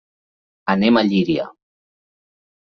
Anem 0.75 0.97
a 0.97 1.05
Llíria. 1.11 1.47